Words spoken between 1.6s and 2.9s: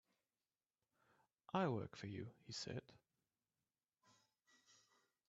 work for you," he said.